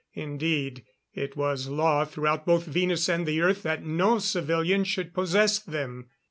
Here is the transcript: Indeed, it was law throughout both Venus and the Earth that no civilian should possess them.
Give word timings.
Indeed, 0.15 0.83
it 1.13 1.37
was 1.37 1.67
law 1.69 2.05
throughout 2.05 2.43
both 2.43 2.65
Venus 2.65 3.07
and 3.07 3.27
the 3.27 3.39
Earth 3.39 3.61
that 3.61 3.85
no 3.85 4.17
civilian 4.17 4.83
should 4.83 5.13
possess 5.13 5.59
them. 5.59 6.07